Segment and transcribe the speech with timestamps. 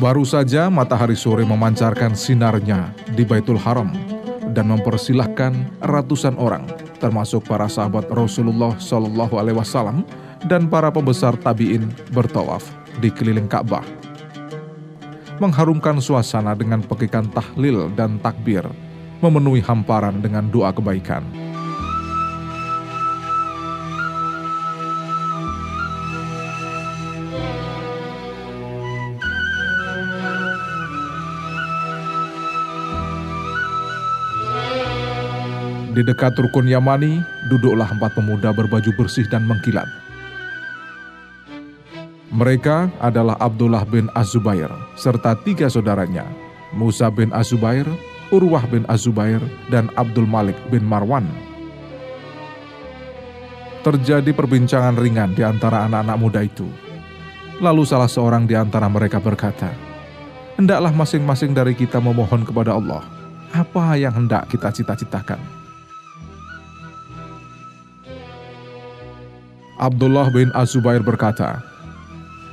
[0.00, 3.92] Baru saja matahari sore memancarkan sinarnya di Baitul Haram
[4.56, 5.52] dan mempersilahkan
[5.84, 6.64] ratusan orang,
[6.96, 10.08] termasuk para sahabat Rasulullah Shallallahu Alaihi Wasallam
[10.48, 12.64] dan para pembesar tabiin bertawaf
[13.04, 13.84] di keliling Ka'bah.
[15.36, 18.64] Mengharumkan suasana dengan pekikan tahlil dan takbir,
[19.20, 21.28] memenuhi hamparan dengan doa kebaikan.
[36.00, 37.20] Di dekat rukun Yamani,
[37.52, 39.84] duduklah empat pemuda berbaju bersih dan mengkilat.
[42.32, 46.24] Mereka adalah Abdullah bin Az-Zubair serta tiga saudaranya,
[46.72, 47.84] Musa bin Az-Zubair,
[48.32, 51.28] Urwah bin Az-Zubair, dan Abdul Malik bin Marwan.
[53.84, 56.64] Terjadi perbincangan ringan di antara anak-anak muda itu.
[57.60, 59.68] Lalu salah seorang di antara mereka berkata,
[60.56, 63.04] Hendaklah masing-masing dari kita memohon kepada Allah,
[63.52, 65.59] apa yang hendak kita cita-citakan.
[69.80, 71.64] Abdullah bin Az-Zubair berkata,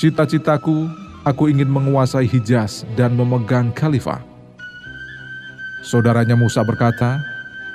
[0.00, 0.88] Cita-citaku,
[1.20, 4.24] aku ingin menguasai Hijaz dan memegang khalifah.
[5.84, 7.20] Saudaranya Musa berkata,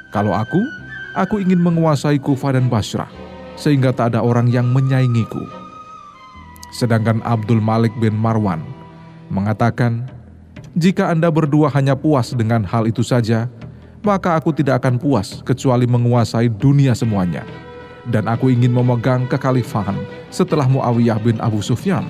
[0.10, 0.66] Kalau aku,
[1.14, 3.06] aku ingin menguasai Kufah dan Basrah,
[3.54, 5.46] sehingga tak ada orang yang menyaingiku.
[6.74, 8.66] Sedangkan Abdul Malik bin Marwan
[9.30, 10.10] mengatakan,
[10.74, 13.46] Jika Anda berdua hanya puas dengan hal itu saja,
[14.02, 17.75] maka aku tidak akan puas kecuali menguasai dunia semuanya.'
[18.10, 19.98] Dan aku ingin memegang kekhalifahan
[20.30, 22.06] setelah Muawiyah bin Abu Sufyan.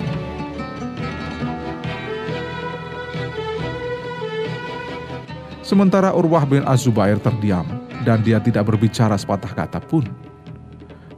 [5.66, 7.66] Sementara Urwah bin Az-Zubair terdiam
[8.06, 10.06] dan dia tidak berbicara sepatah kata pun.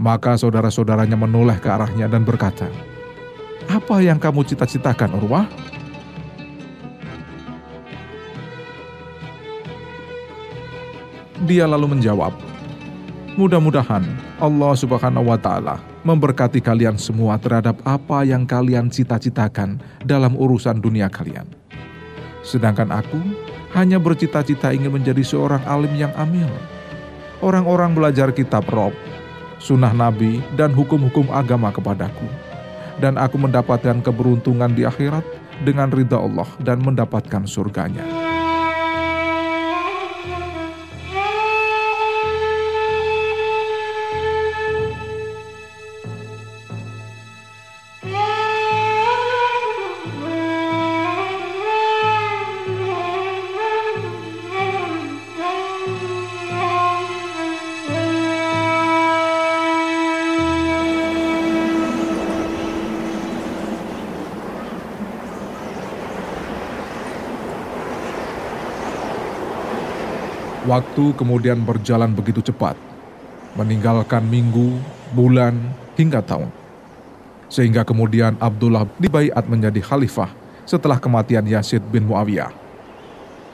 [0.01, 2.65] Maka saudara-saudaranya menoleh ke arahnya dan berkata,
[3.69, 5.45] Apa yang kamu cita-citakan Urwah?
[11.45, 12.33] Dia lalu menjawab,
[13.39, 14.03] Mudah-mudahan
[14.43, 21.07] Allah Subhanahu wa Ta'ala memberkati kalian semua terhadap apa yang kalian cita-citakan dalam urusan dunia
[21.07, 21.47] kalian.
[22.43, 23.23] Sedangkan aku
[23.79, 26.51] hanya bercita-cita ingin menjadi seorang alim yang amil.
[27.39, 28.91] Orang-orang belajar kitab Rob,
[29.63, 32.27] sunnah Nabi, dan hukum-hukum agama kepadaku.
[32.99, 35.23] Dan aku mendapatkan keberuntungan di akhirat
[35.63, 38.28] dengan ridha Allah dan mendapatkan surganya.
[70.69, 72.77] Waktu kemudian berjalan begitu cepat,
[73.57, 74.77] meninggalkan minggu,
[75.17, 75.57] bulan,
[75.97, 76.53] hingga tahun.
[77.49, 80.29] Sehingga kemudian Abdullah dibaiat menjadi khalifah
[80.69, 82.53] setelah kematian Yazid bin Muawiyah.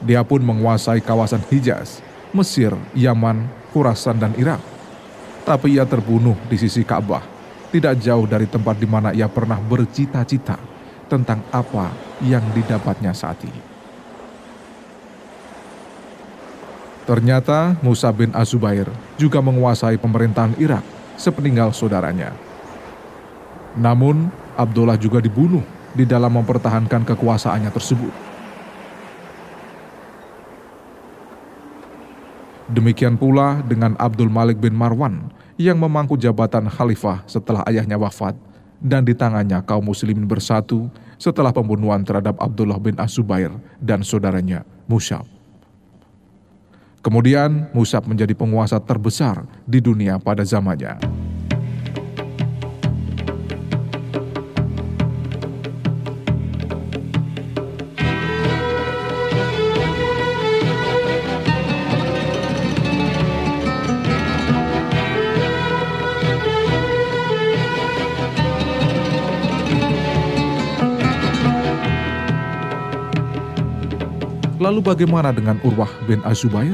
[0.02, 2.02] Dia pun menguasai kawasan Hijaz,
[2.34, 4.58] Mesir, Yaman, Khurasan, dan Irak.
[5.46, 7.22] Tapi ia terbunuh di sisi Ka'bah,
[7.70, 10.58] tidak jauh dari tempat di mana ia pernah bercita-cita
[11.06, 11.94] tentang apa
[12.26, 13.73] yang didapatnya saat ini.
[17.04, 18.88] Ternyata Musa bin Azubair
[19.20, 20.80] juga menguasai pemerintahan Irak
[21.20, 22.32] sepeninggal saudaranya.
[23.76, 25.60] Namun, Abdullah juga dibunuh
[25.92, 28.14] di dalam mempertahankan kekuasaannya tersebut.
[32.72, 35.28] Demikian pula dengan Abdul Malik bin Marwan
[35.60, 38.32] yang memangku jabatan khalifah setelah ayahnya wafat
[38.80, 40.88] dan di tangannya kaum muslimin bersatu
[41.20, 45.33] setelah pembunuhan terhadap Abdullah bin Azubair dan saudaranya Musyab.
[47.04, 51.13] Kemudian Musab menjadi penguasa terbesar di dunia pada zamannya.
[74.64, 76.72] Lalu bagaimana dengan Urwah bin Azubair?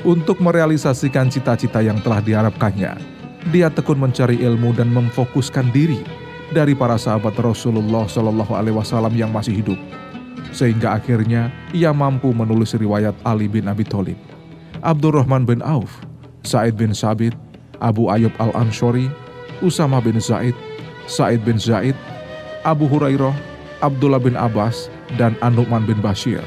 [0.00, 2.96] Untuk merealisasikan cita-cita yang telah diharapkannya,
[3.52, 6.00] dia tekun mencari ilmu dan memfokuskan diri
[6.56, 9.76] dari para sahabat Rasulullah Shallallahu Alaihi Wasallam yang masih hidup,
[10.56, 14.16] sehingga akhirnya ia mampu menulis riwayat Ali bin Abi Thalib,
[14.80, 16.00] Abdurrahman bin Auf,
[16.48, 17.36] Said bin Sabit,
[17.84, 19.12] Abu Ayub al Ansori,
[19.60, 20.56] Usama bin Zaid,
[21.04, 21.92] Said bin Zaid,
[22.64, 23.36] Abu Hurairah,
[23.84, 24.88] Abdullah bin Abbas,
[25.18, 26.42] dan Anu'man bin Bashir.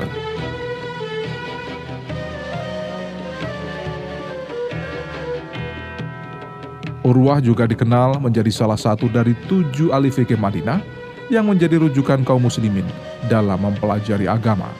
[7.04, 10.80] Urwah juga dikenal menjadi salah satu dari tujuh ahli fikih Madinah
[11.28, 12.88] yang menjadi rujukan kaum muslimin
[13.28, 14.72] dalam mempelajari agama.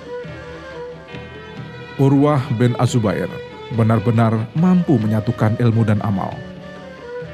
[2.00, 3.28] Urwah bin Azubair
[3.76, 6.32] benar-benar mampu menyatukan ilmu dan amal.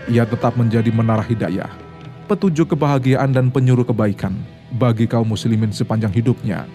[0.10, 1.70] Ia tetap menjadi menara hidayah,
[2.26, 4.34] petunjuk kebahagiaan dan penyuruh kebaikan
[4.76, 6.70] bagi kaum muslimin sepanjang hidupnya.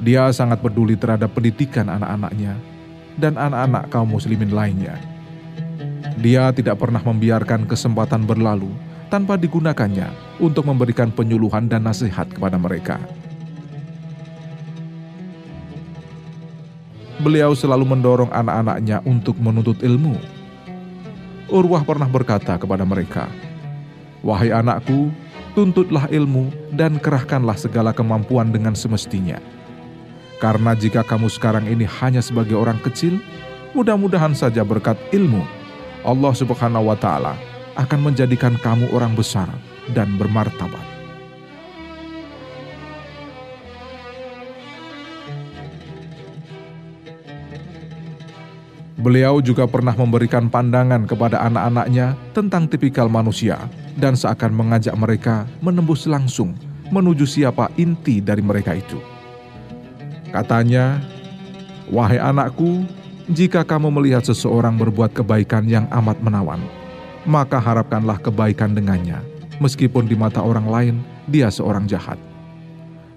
[0.00, 2.56] Dia sangat peduli terhadap pendidikan anak-anaknya
[3.20, 4.96] dan anak-anak kaum muslimin lainnya
[6.20, 8.68] dia tidak pernah membiarkan kesempatan berlalu
[9.08, 13.00] tanpa digunakannya untuk memberikan penyuluhan dan nasihat kepada mereka.
[17.20, 20.16] Beliau selalu mendorong anak-anaknya untuk menuntut ilmu.
[21.52, 23.28] Urwah pernah berkata kepada mereka,
[24.24, 25.12] "Wahai anakku,
[25.54, 29.38] tuntutlah ilmu dan kerahkanlah segala kemampuan dengan semestinya.
[30.40, 33.20] Karena jika kamu sekarang ini hanya sebagai orang kecil,
[33.76, 35.44] mudah-mudahan saja berkat ilmu
[36.00, 37.36] Allah Subhanahu wa Ta'ala
[37.76, 39.46] akan menjadikan kamu orang besar
[39.92, 40.90] dan bermartabat.
[49.00, 53.56] Beliau juga pernah memberikan pandangan kepada anak-anaknya tentang tipikal manusia
[53.98, 56.54] dan seakan mengajak mereka menembus langsung
[56.90, 58.98] menuju siapa inti dari mereka itu.
[60.30, 61.02] Katanya,
[61.90, 62.86] "Wahai anakku,
[63.30, 66.58] jika kamu melihat seseorang berbuat kebaikan yang amat menawan,
[67.22, 69.22] maka harapkanlah kebaikan dengannya,
[69.62, 70.94] meskipun di mata orang lain
[71.30, 72.18] dia seorang jahat.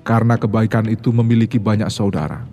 [0.06, 2.46] Karena kebaikan itu memiliki banyak saudara.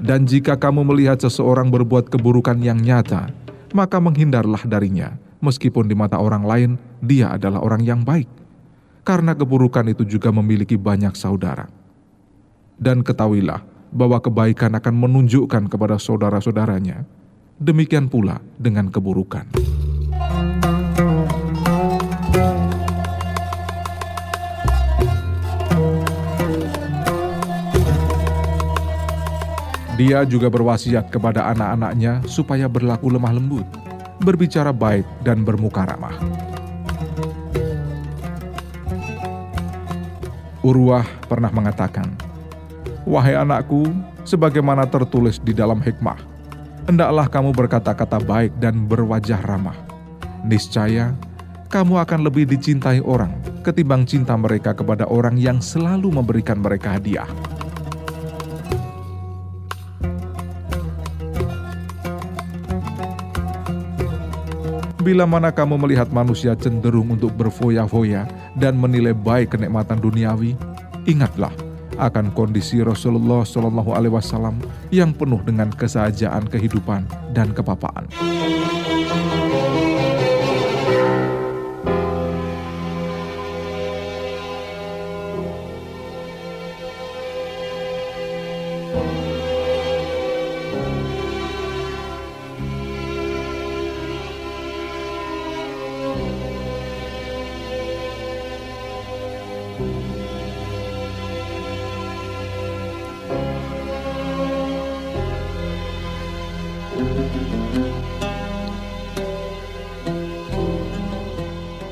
[0.00, 3.32] Dan jika kamu melihat seseorang berbuat keburukan yang nyata,
[3.74, 8.28] maka menghindarlah darinya, meskipun di mata orang lain dia adalah orang yang baik.
[9.02, 11.66] Karena keburukan itu juga memiliki banyak saudara.
[12.76, 17.04] Dan ketahuilah, bahwa kebaikan akan menunjukkan kepada saudara-saudaranya.
[17.60, 19.44] Demikian pula dengan keburukan.
[30.00, 33.68] Dia juga berwasiat kepada anak-anaknya supaya berlaku lemah lembut,
[34.24, 36.16] berbicara baik, dan bermuka ramah.
[40.60, 42.04] Urwah pernah mengatakan,
[43.08, 43.88] Wahai anakku,
[44.28, 46.20] sebagaimana tertulis di dalam hikmah,
[46.84, 49.76] hendaklah kamu berkata-kata baik dan berwajah ramah.
[50.44, 51.16] Niscaya,
[51.72, 57.28] kamu akan lebih dicintai orang ketimbang cinta mereka kepada orang yang selalu memberikan mereka hadiah.
[65.00, 68.28] Bila mana kamu melihat manusia cenderung untuk berfoya-foya
[68.60, 70.52] dan menilai baik kenikmatan duniawi,
[71.08, 71.48] ingatlah
[71.96, 74.60] akan kondisi Rasulullah Shallallahu Alaihi Wasallam
[74.92, 78.12] yang penuh dengan kesahajaan kehidupan dan kepapaan.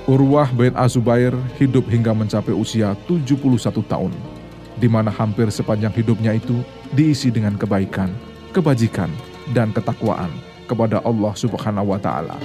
[0.08, 4.08] Urwah bin Azubair hidup hingga mencapai usia 71 tahun,
[4.80, 6.64] di mana hampir sepanjang hidupnya itu
[6.96, 8.08] diisi dengan kebaikan,
[8.56, 9.12] kebajikan,
[9.52, 10.32] dan ketakwaan
[10.64, 12.40] kepada Allah Subhanahu wa Ta'ala.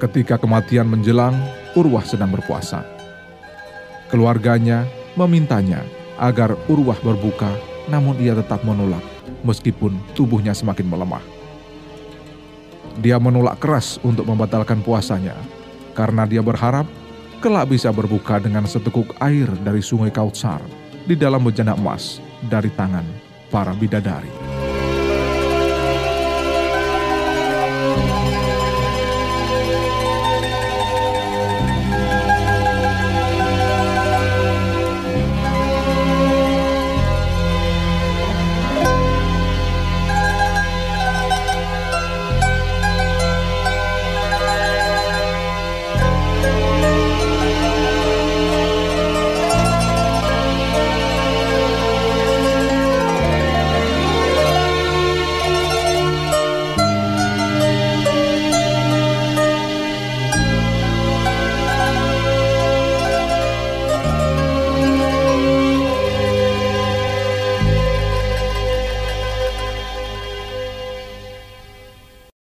[0.00, 1.36] Ketika kematian menjelang,
[1.76, 2.88] Urwah sedang berpuasa.
[4.08, 7.50] Keluarganya memintanya agar Urwah berbuka,
[7.86, 9.02] namun ia tetap menolak
[9.46, 11.22] meskipun tubuhnya semakin melemah.
[12.98, 15.38] Dia menolak keras untuk membatalkan puasanya
[15.94, 16.86] karena dia berharap
[17.38, 20.58] kelak bisa berbuka dengan seteguk air dari sungai Kautsar
[21.06, 22.18] di dalam bejana emas
[22.50, 23.06] dari tangan
[23.54, 24.37] para bidadari.